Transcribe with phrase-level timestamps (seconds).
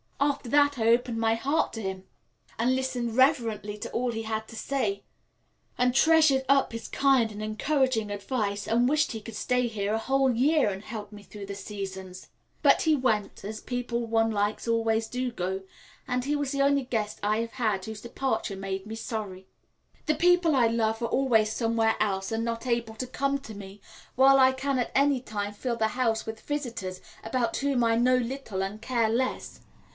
[0.19, 2.03] After that I opened my heart to him,
[2.57, 5.03] and listened reverently to all he had to say,
[5.77, 9.99] and treasured up his kind and encouraging advice, and wished he could stay here a
[9.99, 12.29] whole year and help me through the seasons.
[12.63, 15.61] But he went, as people one likes always do go,
[16.07, 19.47] and he was the only guest I have had whose departure made me sorry.
[20.07, 23.81] The people I love are always somewhere else and not able to come to me,
[24.15, 28.17] while I can at any time fill the house with visitors about whom I know
[28.17, 29.61] little and care less.